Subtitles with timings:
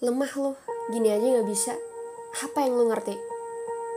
[0.00, 0.56] Lemah lu,
[0.88, 1.76] gini aja gak bisa.
[2.40, 3.20] Apa yang lu ngerti?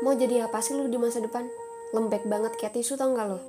[0.03, 1.47] Mau jadi apa sih lu di masa depan?
[1.95, 3.39] Lembek banget kayak tisu tau gak lu?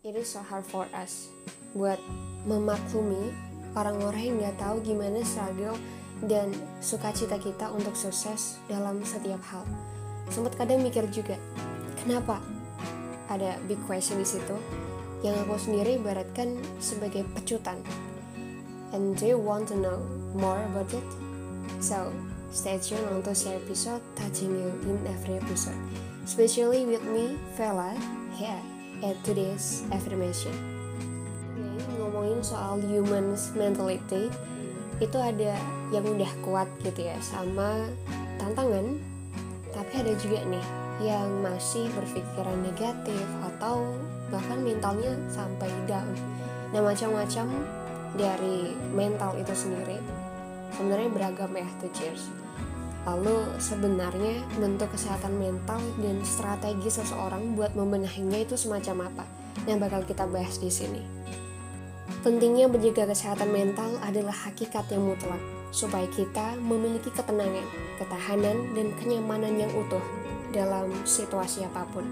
[0.00, 1.28] It is so hard for us
[1.76, 2.00] buat
[2.48, 3.28] memaklumi
[3.76, 5.76] orang-orang yang gak tahu gimana struggle
[6.24, 6.48] dan
[6.80, 9.68] sukacita kita untuk sukses dalam setiap hal.
[10.32, 11.36] Sempat kadang mikir juga,
[12.00, 12.40] kenapa?
[13.28, 14.56] Ada big question di situ
[15.20, 17.76] yang aku sendiri ibaratkan sebagai pecutan.
[18.96, 20.00] And do you want to know
[20.32, 21.27] more about it?
[21.78, 22.10] So,
[22.50, 25.78] stay tuned untuk episode touching you in every episode.
[26.26, 27.94] Especially with me, Vela,
[28.34, 28.58] here
[29.06, 30.50] at today's affirmation.
[31.54, 34.26] Ini ngomongin soal humans mentality,
[34.98, 35.54] itu ada
[35.94, 37.86] yang udah kuat gitu ya, sama
[38.42, 38.98] tantangan,
[39.70, 40.66] tapi ada juga nih
[40.98, 43.22] yang masih berpikiran negatif
[43.54, 43.94] atau
[44.34, 46.10] bahkan mentalnya sampai down.
[46.74, 47.46] Nah macam-macam
[48.18, 50.02] dari mental itu sendiri
[50.76, 52.28] sebenarnya beragam ya tuh cheers.
[53.08, 59.24] Lalu sebenarnya bentuk kesehatan mental dan strategi seseorang buat membenahinya itu semacam apa?
[59.64, 61.02] Yang bakal kita bahas di sini.
[62.20, 67.64] Pentingnya menjaga kesehatan mental adalah hakikat yang mutlak supaya kita memiliki ketenangan,
[68.00, 70.02] ketahanan, dan kenyamanan yang utuh
[70.52, 72.04] dalam situasi apa pun.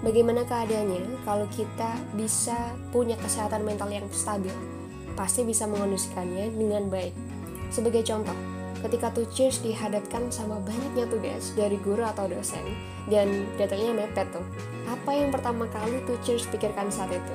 [0.00, 4.52] Bagaimana keadaannya kalau kita bisa punya kesehatan mental yang stabil?
[5.12, 7.29] Pasti bisa mengondisikannya dengan baik.
[7.70, 8.36] Sebagai contoh,
[8.86, 12.62] ketika Cheers dihadapkan sama banyaknya tugas dari guru atau dosen
[13.06, 14.44] dan datanya mepet tuh,
[14.90, 17.34] apa yang pertama kali Cheers pikirkan saat itu?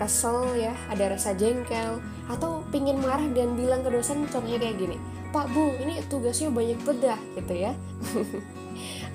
[0.00, 4.96] Kesel ya, ada rasa jengkel, atau pingin marah dan bilang ke dosen contohnya kayak gini,
[5.28, 7.72] Pak Bu, ini tugasnya banyak bedah gitu ya.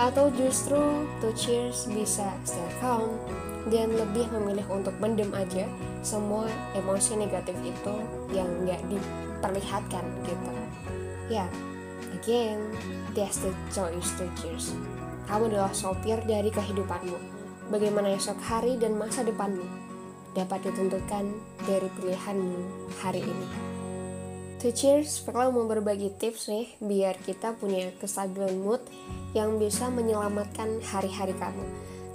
[0.07, 3.15] atau justru to cheers bisa stay calm
[3.71, 5.65] dan lebih memilih untuk mendem aja
[6.05, 6.45] semua
[6.77, 7.93] emosi negatif itu
[8.29, 10.51] yang nggak diperlihatkan gitu.
[11.27, 11.49] Ya
[12.13, 12.61] again
[13.17, 14.77] that's the choice to cheers
[15.25, 17.17] kamu adalah sopir dari kehidupanmu.
[17.73, 19.65] Bagaimana esok hari dan masa depanmu
[20.37, 21.25] dapat ditentukan
[21.65, 22.61] dari pilihanmu
[23.01, 23.47] hari ini.
[24.61, 28.81] To cheers, Perla mau berbagi tips nih biar kita punya kestabilan mood
[29.33, 31.65] yang bisa menyelamatkan hari-hari kamu.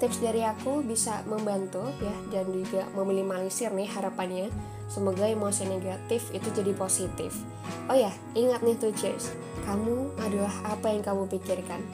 [0.00, 4.48] Tips dari aku bisa membantu ya dan juga meminimalisir nih harapannya.
[4.88, 7.36] Semoga emosi negatif itu jadi positif.
[7.86, 9.30] Oh ya, ingat nih tuh cheers.
[9.68, 11.84] Kamu adalah apa yang kamu pikirkan.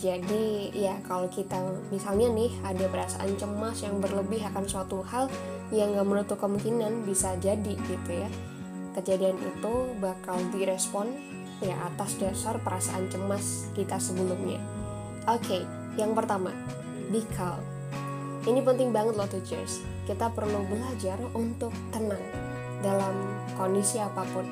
[0.00, 1.60] Jadi ya kalau kita
[1.92, 5.28] misalnya nih ada perasaan cemas yang berlebih akan suatu hal
[5.70, 8.26] yang gak menutup kemungkinan bisa jadi gitu ya
[8.92, 11.08] kejadian itu bakal direspon
[11.64, 14.60] ya atas dasar perasaan cemas kita sebelumnya.
[15.30, 15.62] Oke, okay,
[15.94, 16.50] yang pertama,
[17.12, 17.60] be calm.
[18.42, 19.84] Ini penting banget loh teachers.
[20.08, 22.24] Kita perlu belajar untuk tenang
[22.82, 23.14] dalam
[23.54, 24.48] kondisi apa pun.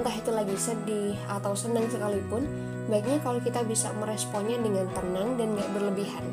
[0.00, 2.46] Entah itu lagi sedih atau senang sekalipun,
[2.88, 6.24] baiknya kalau kita bisa meresponnya dengan tenang dan gak berlebihan.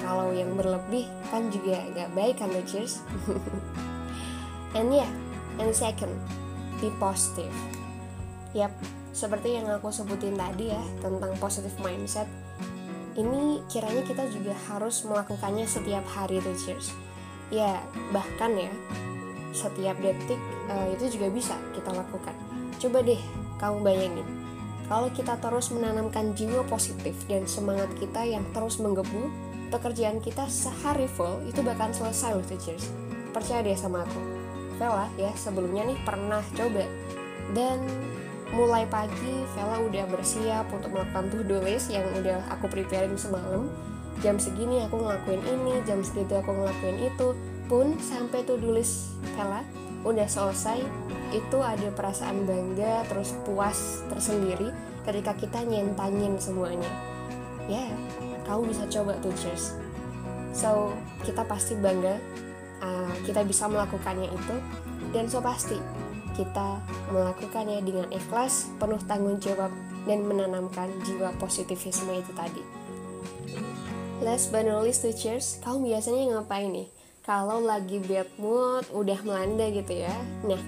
[0.00, 3.04] Kalau yang berlebih kan juga gak baik kan teachers?
[4.78, 5.10] and yeah,
[5.60, 6.14] and second,
[6.80, 7.52] be positive.
[8.56, 8.72] Yap,
[9.12, 12.26] seperti yang aku sebutin tadi ya tentang positive mindset.
[13.16, 16.92] Ini kiranya kita juga harus melakukannya setiap hari tuh cheers.
[17.48, 17.80] Ya,
[18.12, 18.68] bahkan ya
[19.56, 20.38] setiap detik
[20.68, 22.36] uh, itu juga bisa kita lakukan.
[22.76, 23.20] Coba deh
[23.56, 24.28] kamu bayangin
[24.86, 29.26] kalau kita terus menanamkan jiwa positif dan semangat kita yang terus menggebu,
[29.74, 32.86] pekerjaan kita sehari full itu bakal selesai loh cheers.
[33.34, 34.20] Percaya deh sama aku.
[34.78, 36.86] Vela ya sebelumnya nih pernah coba
[37.50, 37.82] dan
[38.54, 43.66] mulai pagi Vela udah bersiap untuk melakukan to-do list yang udah aku preparein semalam.
[44.24, 47.36] Jam segini aku ngelakuin ini jam segitu aku ngelakuin itu
[47.66, 49.66] pun sampai to-do list Vela
[50.06, 50.78] udah selesai
[51.34, 54.70] itu ada perasaan bangga terus puas tersendiri
[55.02, 56.88] ketika kita nyentangin semuanya.
[57.66, 57.90] Ya yeah,
[58.46, 59.74] kamu bisa coba tuh cheers
[60.56, 62.16] so kita pasti bangga
[62.80, 64.56] uh, kita bisa melakukannya itu.
[65.14, 65.78] Dan so pasti
[66.36, 66.78] kita
[67.10, 69.72] melakukannya dengan ikhlas, penuh tanggung jawab,
[70.04, 72.62] dan menanamkan jiwa positivisme itu tadi.
[74.20, 76.88] Last but not least, cheers, kamu biasanya ngapain nih?
[77.24, 80.14] Kalau lagi bad mood, udah melanda gitu ya.
[80.46, 80.60] Nah,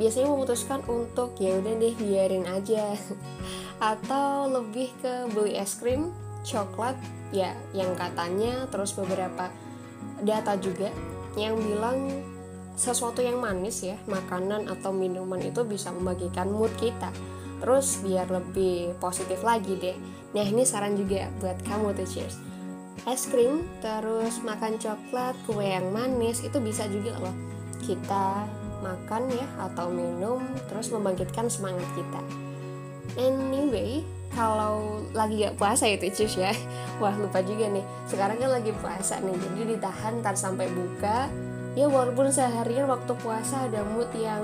[0.00, 2.96] biasanya memutuskan untuk ya udah deh biarin aja.
[3.92, 6.10] Atau lebih ke beli es krim,
[6.46, 6.96] coklat,
[7.34, 9.50] ya yang katanya terus beberapa
[10.22, 10.88] data juga
[11.36, 12.24] yang bilang
[12.76, 17.08] sesuatu yang manis ya makanan atau minuman itu bisa membagikan mood kita.
[17.56, 19.96] Terus biar lebih positif lagi deh.
[20.36, 22.36] Nah ini saran juga buat kamu tuh cheers.
[23.08, 27.36] Es krim terus makan coklat kue yang manis itu bisa juga loh
[27.86, 28.44] kita
[28.82, 32.20] makan ya atau minum terus membangkitkan semangat kita.
[33.16, 34.04] Anyway
[34.36, 36.52] kalau lagi gak puasa itu cus ya.
[37.00, 37.84] Wah lupa juga nih.
[38.04, 41.32] Sekarang kan lagi puasa nih jadi ditahan ntar sampai buka
[41.76, 44.40] ya walaupun seharian waktu puasa ada mood yang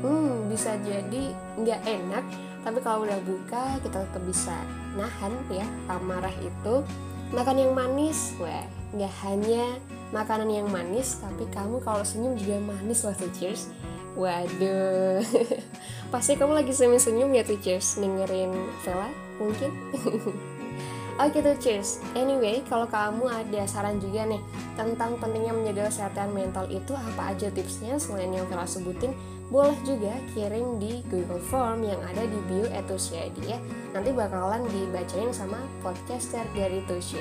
[0.00, 2.24] hmm bisa jadi nggak enak
[2.62, 4.54] tapi kalau udah buka kita tetap bisa
[4.94, 6.86] nahan ya amarah itu.
[7.34, 8.62] Makan yang manis wah
[8.94, 9.80] nggak hanya
[10.14, 13.66] makanan yang manis tapi kamu kalau senyum juga manis loh cheers.
[14.14, 15.24] Waduh.
[16.12, 17.98] Pasti kamu lagi senyum-senyum ya tuh cheers.
[17.98, 18.52] Dengerin
[18.86, 19.10] Vela
[19.40, 19.70] mungkin
[21.20, 22.00] Oke tuh cheers.
[22.16, 24.40] Anyway, kalau kamu ada saran juga nih
[24.80, 29.12] tentang pentingnya menjaga kesehatan mental itu apa aja tipsnya selain yang Vela sebutin,
[29.52, 33.60] boleh juga kirim di Google Form yang ada di bio Etusiadi ya.
[33.92, 37.20] Nanti bakalan dibacain sama podcaster dari Tushy.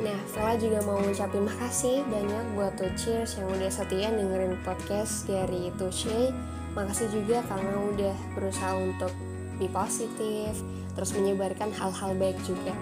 [0.00, 5.28] Nah, Vela juga mau ngucapin makasih banyak buat tuh cheers yang udah setia dengerin podcast
[5.28, 6.32] dari Tushy.
[6.72, 9.12] Makasih juga karena udah berusaha untuk
[9.60, 10.56] be positif,
[10.94, 12.74] terus menyebarkan hal-hal baik juga.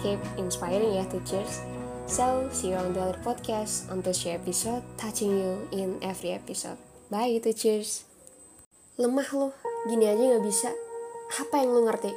[0.00, 1.60] Keep inspiring ya teachers.
[2.10, 6.80] So, see you on the other podcast on the episode, touching you in every episode.
[7.06, 8.02] Bye teachers.
[8.98, 9.54] Lemah lo,
[9.86, 10.70] gini aja gak bisa.
[11.38, 12.10] Apa yang lo ngerti?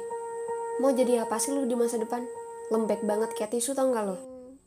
[0.82, 2.26] Mau jadi apa sih lo di masa depan?
[2.74, 4.18] Lembek banget kayak tisu tau gak lo?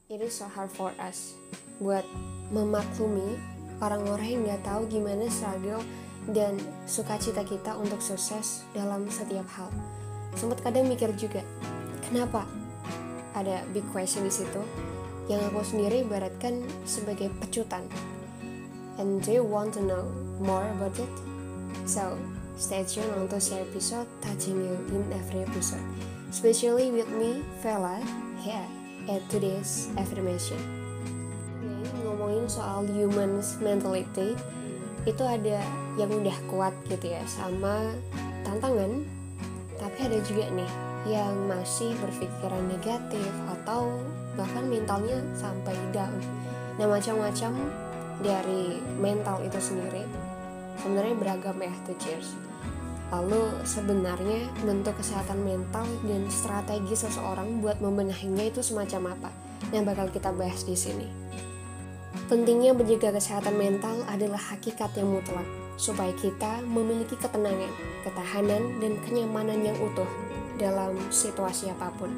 [0.07, 1.35] It is so hard for us
[1.83, 2.07] buat
[2.55, 3.35] memaklumi
[3.83, 5.83] orang-orang yang gak tahu gimana struggle
[6.31, 6.55] dan
[6.87, 9.67] sukacita kita untuk sukses dalam setiap hal.
[10.38, 11.42] Sempat kadang mikir juga,
[12.06, 12.45] kenapa?
[13.34, 14.62] Ada big question di situ
[15.28, 17.84] yang aku sendiri ibaratkan sebagai pecutan.
[19.01, 20.06] And do you want to know
[20.38, 21.12] more about it?
[21.89, 22.16] So,
[22.56, 25.84] stay tuned untuk share episode touching you in every episode.
[26.30, 28.01] Especially with me, Vela,
[28.42, 28.66] here
[29.10, 30.57] at today's affirmation.
[32.18, 34.34] ngomongin soal humans mentality,
[35.07, 35.63] itu ada
[35.95, 37.95] yang udah kuat gitu ya sama
[38.44, 39.07] tantangan
[39.77, 40.71] tapi ada juga nih
[41.07, 44.01] yang masih berpikiran negatif atau
[44.35, 46.13] bahkan mentalnya sampai down.
[46.77, 47.53] Nah macam-macam
[48.21, 50.03] dari mental itu sendiri
[50.81, 52.38] sebenarnya beragam ya tuh cheers.
[53.07, 59.31] Lalu sebenarnya bentuk kesehatan mental dan strategi seseorang buat membenahinya itu semacam apa
[59.71, 61.07] yang bakal kita bahas di sini.
[62.27, 65.47] Pentingnya menjaga kesehatan mental adalah hakikat yang mutlak,
[65.77, 67.69] supaya kita memiliki ketenangan,
[68.01, 70.09] ketahanan, dan kenyamanan yang utuh
[70.57, 72.09] dalam situasi apa pun.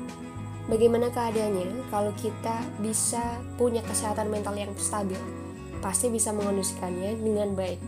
[0.72, 5.20] Bagaimana keadaannya kalau kita bisa punya kesehatan mental yang stabil?
[5.84, 7.82] Pasti bisa mengondisikannya dengan baik.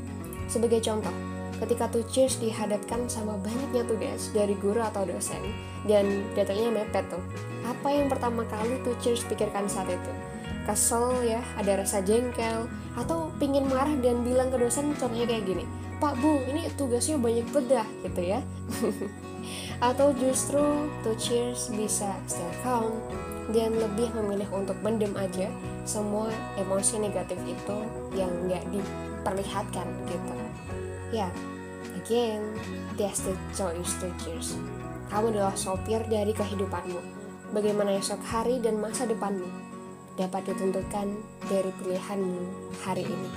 [0.51, 1.13] Sebagai contoh,
[1.61, 5.39] ketika teachers dihadapkan sama banyaknya tugas dari guru atau dosen,
[5.85, 7.21] dan datanya mepet tuh,
[7.63, 10.30] apa yang pertama kali teachers pikirkan saat itu?
[10.65, 15.65] Kesel ya, ada rasa jengkel, atau pingin marah dan bilang ke dosen contohnya kayak gini,
[16.01, 18.39] Pak Bu, ini tugasnya banyak bedah gitu ya.
[19.81, 20.61] atau justru
[21.01, 22.93] to cheers bisa stay calm
[23.49, 25.49] dan lebih memilih untuk mendem aja
[25.89, 26.29] semua
[26.61, 27.77] emosi negatif itu
[28.13, 30.33] yang nggak diperlihatkan gitu.
[31.09, 31.27] Ya,
[31.97, 32.45] again,
[32.95, 34.55] that's the choice to cheers.
[35.09, 37.01] Kamu adalah sopir dari kehidupanmu.
[37.51, 39.70] Bagaimana esok hari dan masa depanmu
[40.19, 41.07] dapat ditentukan
[41.47, 42.41] dari pilihanmu
[42.83, 43.31] hari ini.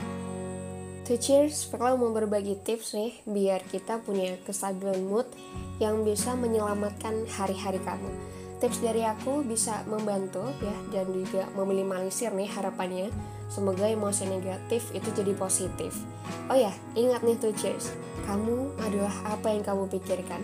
[1.05, 5.29] To cheers, mau berbagi tips nih biar kita punya kestabilan mood
[5.77, 8.09] yang bisa menyelamatkan hari-hari kamu.
[8.57, 13.13] Tips dari aku bisa membantu ya dan juga meminimalisir nih harapannya.
[13.53, 15.93] Semoga emosi negatif itu jadi positif.
[16.49, 17.93] Oh ya, ingat nih to cheers,
[18.25, 20.41] kamu adalah apa yang kamu pikirkan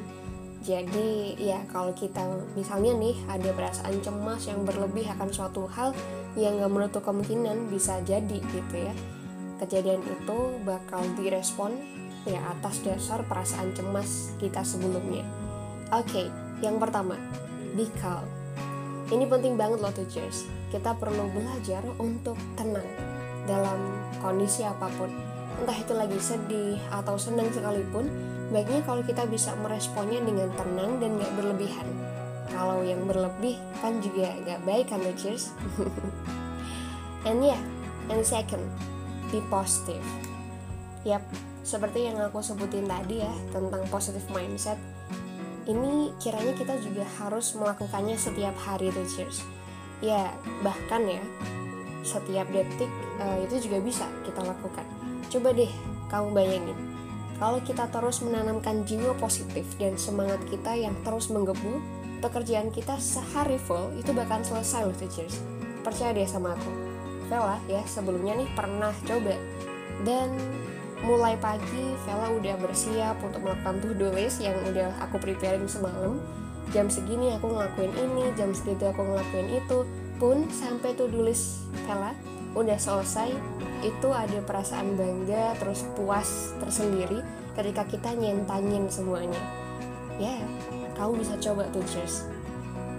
[0.61, 2.21] jadi ya kalau kita
[2.53, 5.97] misalnya nih ada perasaan cemas yang berlebih akan suatu hal
[6.39, 8.95] yang gak menutup kemungkinan bisa jadi gitu ya.
[9.59, 11.75] Kejadian itu bakal direspon
[12.29, 15.27] ya atas dasar perasaan cemas kita sebelumnya.
[15.91, 16.27] Oke, okay,
[16.63, 17.19] yang pertama,
[17.75, 18.25] be calm.
[19.11, 20.47] Ini penting banget loh teachers.
[20.71, 22.87] Kita perlu belajar untuk tenang
[23.51, 23.81] dalam
[24.23, 25.11] kondisi apa pun.
[25.59, 28.07] Entah itu lagi sedih atau senang sekalipun,
[28.55, 32.10] baiknya kalau kita bisa meresponnya dengan tenang dan gak berlebihan
[32.51, 35.55] kalau yang berlebih kan juga gak baik kan cheers?
[37.29, 37.61] And yeah
[38.11, 38.63] and second
[39.31, 40.03] be positive.
[41.07, 41.23] Yap
[41.63, 44.81] seperti yang aku sebutin tadi ya tentang positive mindset
[45.69, 49.47] ini kiranya kita juga harus melakukannya setiap hari tuh cheers.
[50.03, 50.33] Ya
[50.67, 51.23] bahkan ya
[52.03, 52.89] setiap detik
[53.21, 54.87] uh, itu juga bisa kita lakukan.
[55.31, 55.71] Coba deh
[56.11, 56.91] kamu bayangin
[57.41, 61.81] kalau kita terus menanamkan jiwa positif dan semangat kita yang terus menggebu,
[62.21, 65.41] pekerjaan kita sehari full itu bakal selesai loh teachers.
[65.81, 66.91] Percaya deh sama aku.
[67.31, 69.39] Vela ya sebelumnya nih pernah coba
[70.03, 70.35] dan
[71.07, 76.19] mulai pagi Vela udah bersiap untuk melakukan to-do list yang udah aku preparein semalam
[76.75, 79.79] jam segini aku ngelakuin ini jam segitu aku ngelakuin itu
[80.19, 82.13] pun sampai to-do list Vela
[82.53, 83.31] udah selesai
[83.81, 87.23] itu ada perasaan bangga terus puas tersendiri
[87.55, 89.41] ketika kita nyentangin semuanya
[90.21, 90.43] ya yeah,
[91.01, 92.29] kamu bisa coba tuh cheers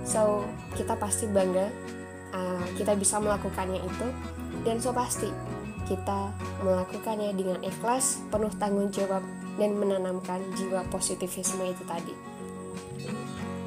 [0.01, 0.41] so
[0.73, 1.69] kita pasti bangga
[2.33, 4.07] uh, kita bisa melakukannya itu
[4.65, 5.29] dan so pasti
[5.91, 6.31] kita
[6.63, 9.19] melakukannya dengan ikhlas, penuh tanggung jawab,
[9.59, 12.15] dan menanamkan jiwa positivisme itu tadi.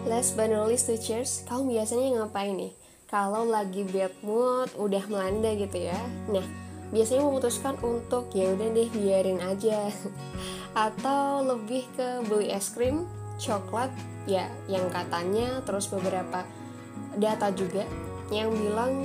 [0.09, 2.73] Last but not least to cheers, kamu biasanya ngapain nih?
[3.13, 6.01] Kalau lagi bad mood, udah melanda gitu ya.
[6.33, 6.45] Nah,
[6.93, 9.93] biasanya memutuskan untuk ya udah deh biarin aja.
[10.89, 13.05] Atau lebih ke beli es krim,
[13.41, 13.91] coklat,
[14.25, 16.47] ya yang katanya terus beberapa
[17.19, 17.87] data juga
[18.33, 19.05] yang bilang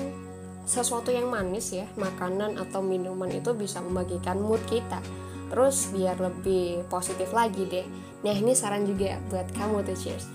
[0.69, 5.01] sesuatu yang manis ya makanan atau minuman itu bisa membagikan mood kita.
[5.49, 7.85] Terus biar lebih positif lagi deh.
[8.21, 10.29] Nah ini saran juga buat kamu tuh cheers.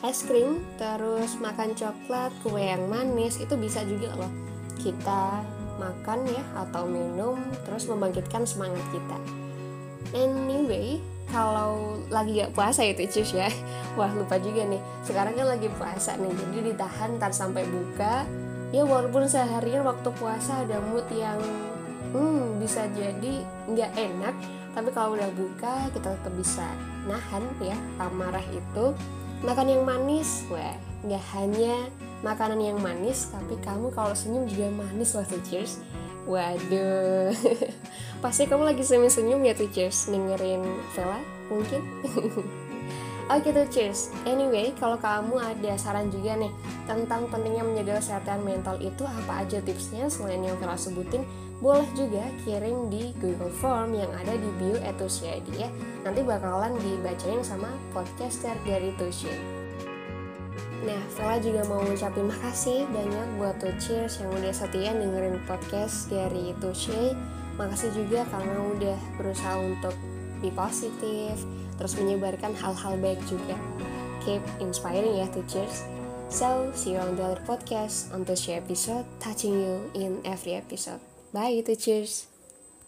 [0.00, 4.28] Es krim terus makan coklat kue yang manis itu bisa juga loh
[4.76, 5.40] kita
[5.80, 9.18] makan ya atau minum terus membangkitkan semangat kita.
[10.12, 13.50] Anyway kalau lagi gak puasa itu cus ya.
[13.98, 14.80] Wah lupa juga nih.
[15.02, 18.26] Sekarang kan lagi puasa nih jadi ditahan ntar sampai buka.
[18.74, 21.38] Ya walaupun seharian waktu puasa ada mood yang
[22.14, 24.34] hmm bisa jadi nggak enak
[24.76, 26.66] tapi kalau udah buka kita tetap bisa
[27.06, 28.94] nahan ya amarah itu.
[29.44, 30.74] Makan yang manis wah
[31.06, 31.86] nggak hanya
[32.24, 35.78] makanan yang manis tapi kamu kalau senyum juga manis loh cheers
[36.26, 37.30] waduh
[38.24, 41.82] pasti kamu lagi senyum-senyum ya tuh cheers dengerin Vela mungkin
[43.26, 44.14] Oke tuh cheers.
[44.22, 46.52] Anyway, kalau kamu ada saran juga nih
[46.86, 51.26] tentang pentingnya menjaga kesehatan mental itu apa aja tipsnya selain yang telah sebutin,
[51.58, 55.66] boleh juga kirim di Google Form yang ada di bio Etusia ya.
[56.06, 59.34] Nanti bakalan dibacain sama podcaster dari Tushy.
[60.86, 66.06] Nah, Vela juga mau ngucapin makasih banyak buat tuh cheers yang udah setia dengerin podcast
[66.06, 67.10] dari Tushy.
[67.56, 69.96] Makasih juga karena udah berusaha untuk
[70.44, 71.40] be positif,
[71.80, 73.56] terus menyebarkan hal-hal baik juga.
[74.24, 75.84] Keep inspiring ya teachers.
[76.26, 81.00] So, see you on the other podcast on the episode, touching you in every episode.
[81.30, 82.35] Bye teachers!